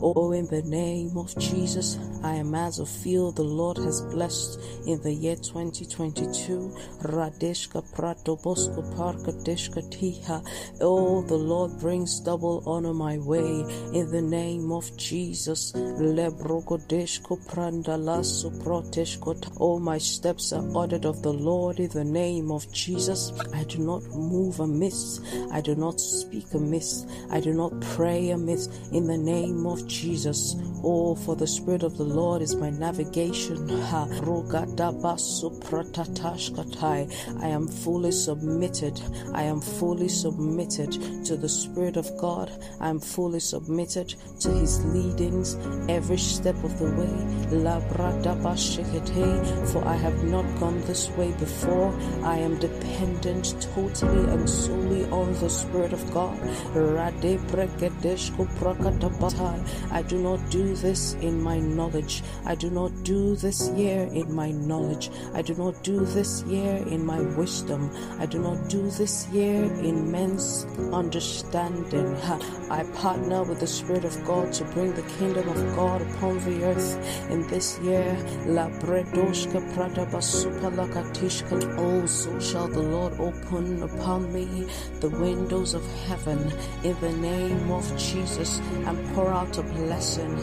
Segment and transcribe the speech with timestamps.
[0.00, 4.60] Oh, in the name of Jesus, I am as a field the Lord has blessed
[4.86, 6.74] in the year 2022.
[7.02, 8.38] Radeshka Prato.
[10.80, 13.64] Oh, the Lord brings double honor my way
[13.94, 15.72] in the name of Jesus.
[15.72, 17.38] Lebrogodeshko.
[19.60, 23.32] Oh, my steps are ordered of the Lord in the name of Jesus.
[23.54, 25.20] I do not move amiss.
[25.50, 26.97] I do not speak amiss.
[27.30, 30.56] I do not pray amiss in the name of Jesus.
[30.82, 33.68] Oh, for the Spirit of the Lord is my navigation.
[37.40, 39.00] I am fully submitted.
[39.34, 40.92] I am fully submitted
[41.24, 42.50] to the Spirit of God.
[42.80, 45.56] I am fully submitted to His leadings
[45.88, 47.08] every step of the way.
[49.72, 51.92] For I have not gone this way before.
[52.22, 56.38] I am dependent totally and solely on the Spirit of God.
[59.92, 62.22] I do not do this in my knowledge.
[62.44, 65.10] I do not do this year in my knowledge.
[65.34, 67.90] I do not do this year in my wisdom.
[68.18, 72.16] I do not do this year in men's understanding.
[72.70, 76.64] I partner with the Spirit of God to bring the kingdom of God upon the
[76.64, 78.16] earth in this year.
[78.46, 81.76] La bredoshka prada lakatishka.
[81.78, 84.66] Oh, so shall the Lord open upon me
[85.00, 86.52] the windows of heaven
[86.84, 90.36] in the name of Jesus and pour out a blessing.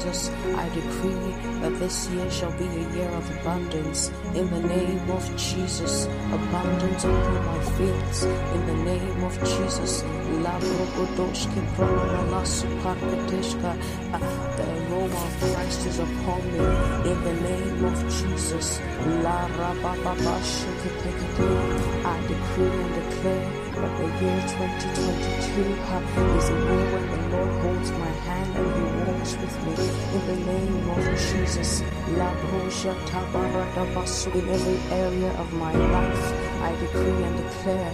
[0.00, 5.10] Just I decree that this year shall be a year of abundance in the name
[5.10, 6.06] of Jesus.
[6.32, 10.02] Abundance upon my fields in the name of Jesus.
[14.56, 15.24] The aroma
[15.74, 16.58] Christ is upon me
[17.10, 18.78] in the name of Jesus.
[18.78, 19.40] I
[22.28, 25.74] decree and declare that the year 2022
[26.38, 29.74] is a year when the Lord holds my hand and He walks with me
[30.14, 31.70] in the name of Jesus.
[32.06, 32.12] In
[34.50, 37.92] every area of my life, I decree and declare,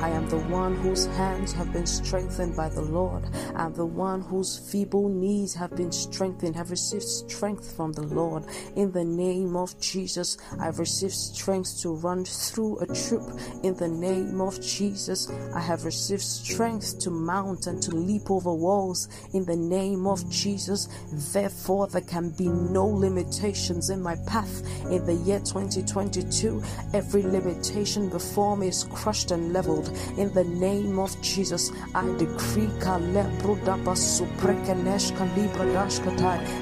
[0.00, 3.24] I am the one whose hands have been strengthened by the Lord.
[3.56, 8.02] I am the one whose feeble knees have been strengthened, have received strength from the
[8.02, 8.44] Lord.
[8.76, 13.28] In the name of Jesus, I've received strength to run through a troop.
[13.64, 18.52] In the name of Jesus, I have received strength to mount and to leap over
[18.52, 19.08] walls.
[19.32, 20.88] In the name of Jesus,
[21.32, 26.60] therefore, there can be no limitations in my path in the year 2022.
[26.92, 29.90] Every limitation before me is crushed and leveled.
[30.18, 32.66] In the name of Jesus, I decree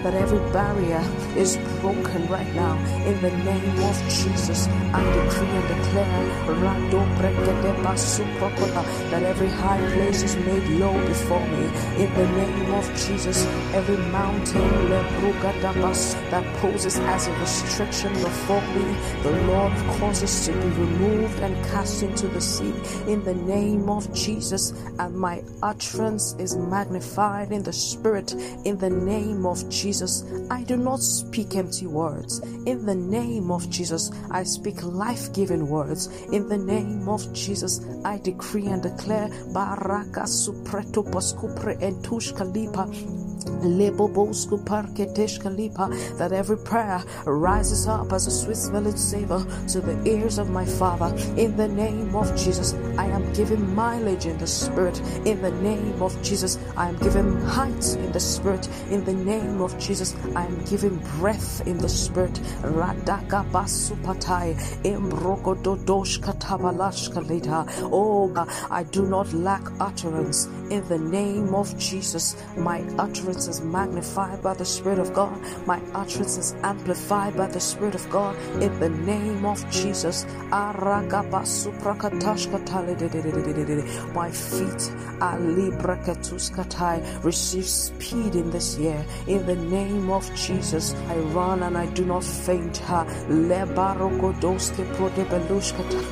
[0.02, 1.02] that every barrier
[1.36, 2.76] is broken right now.
[3.06, 6.34] In the name of Jesus, I decree and declare
[9.10, 11.64] that every high place is made low before me.
[12.02, 13.23] In the name of Jesus,
[13.72, 20.58] every mountain oh that poses as a restriction before me, the Lord causes to be
[20.58, 22.74] removed and cast into the sea.
[23.10, 28.34] In the name of Jesus, and my utterance is magnified in the Spirit.
[28.66, 32.40] In the name of Jesus, I do not speak empty words.
[32.66, 36.08] In the name of Jesus, I speak life giving words.
[36.30, 40.26] In the name of Jesus, I decree and declare Baraka
[46.18, 50.64] that every prayer rises up as a sweet smelling savor to the ears of my
[50.64, 51.14] Father.
[51.36, 55.00] In the name of Jesus, I am given mileage in the Spirit.
[55.24, 58.68] In the name of Jesus, I am given height in the Spirit.
[58.90, 62.34] In the name of Jesus, I am given breath in the Spirit.
[62.62, 64.54] Radaka basupatai
[66.20, 67.66] katabalashkalita.
[67.92, 68.32] Oh,
[68.70, 70.46] I do not lack utterance.
[70.70, 75.38] In the name of Jesus, my utterance is magnified by the Spirit of God.
[75.66, 78.36] My utterance is amplified by the Spirit of God.
[78.62, 80.26] In the name of Jesus.
[84.14, 87.24] My feet are librakatuscatai.
[87.24, 89.04] Receive speed in this year.
[89.26, 92.80] In the name of Jesus, I run and I do not faint.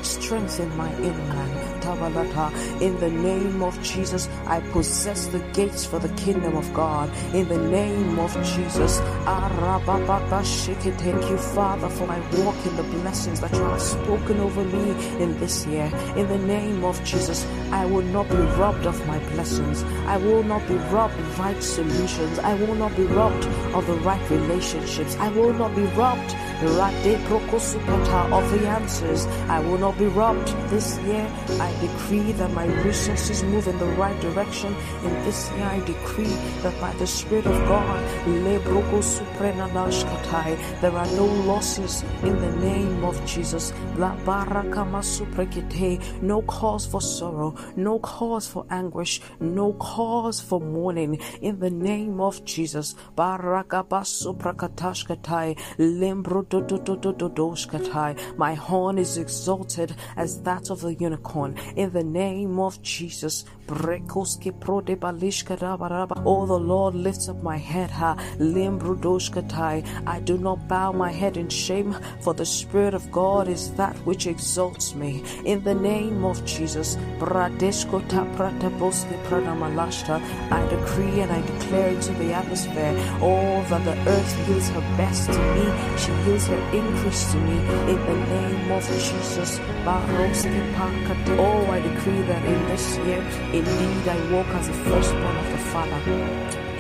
[0.03, 1.82] Strengthen my inner man.
[1.93, 7.11] In the name of Jesus, I possess the gates for the kingdom of God.
[7.35, 8.99] In the name of Jesus,
[10.99, 14.91] thank you, Father, for my walk in the blessings that you have spoken over me
[15.23, 15.91] in this year.
[16.17, 19.83] In the name of Jesus, I will not be robbed of my blessings.
[20.07, 22.39] I will not be robbed of right solutions.
[22.39, 25.17] I will not be robbed of the right relationships.
[25.17, 26.35] I will not be robbed
[28.33, 29.27] of the answers.
[29.49, 31.27] I will not be robbed this year.
[31.61, 34.75] I decree that my resources move in the right direction.
[35.05, 38.01] In this year, I decree that by the Spirit of God,
[40.81, 43.73] there are no losses in the name of Jesus.
[46.23, 51.19] No cause for sorrow, no cause for anguish, no cause for mourning.
[51.41, 52.95] In the name of Jesus.
[58.37, 61.57] My horn is exalted as that of a unicorn.
[61.77, 63.45] In the name of Jesus.
[66.25, 67.91] Oh, the Lord lifts up my head.
[67.91, 68.17] Ha.
[70.07, 73.97] I do not bow my head in shame, for the Spirit of God is that
[74.07, 75.23] which exalts me.
[75.45, 76.97] In the name of Jesus.
[80.51, 85.31] I decree and I declare into the atmosphere, oh, that the earth yields her best
[85.33, 85.65] to me.
[85.97, 87.59] She yields her increase to me.
[87.93, 89.61] In the name of Jesus.
[91.39, 95.59] Oh, I decree that in this year, Indeed, I walk as the firstborn of the
[95.59, 96.01] Father.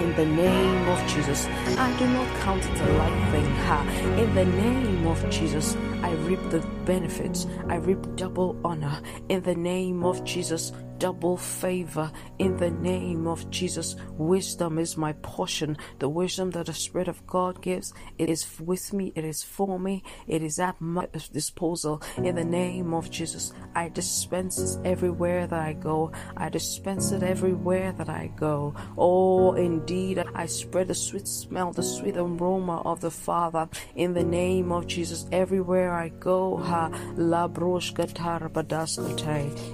[0.02, 1.46] In the name of Jesus,
[1.76, 3.44] I do not count it a light thing.
[3.44, 3.82] Ha!
[4.18, 7.46] In the name of Jesus, I reap the benefits.
[7.68, 9.02] I reap double honor.
[9.28, 10.72] In the name of Jesus,
[11.02, 13.96] double favor in the name of Jesus.
[14.16, 15.76] Wisdom is my portion.
[15.98, 19.80] The wisdom that the Spirit of God gives, it is with me, it is for
[19.80, 22.00] me, it is at my disposal.
[22.18, 26.12] In the name of Jesus, I dispense it everywhere that I go.
[26.36, 28.72] I dispense it everywhere that I go.
[28.96, 33.68] Oh, indeed, I spread the sweet smell, the sweet aroma of the Father.
[33.96, 37.48] In the name of Jesus, everywhere I go, ha la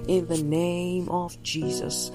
[0.07, 2.11] In the name of Jesus.